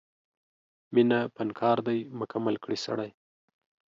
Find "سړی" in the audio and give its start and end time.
2.85-3.09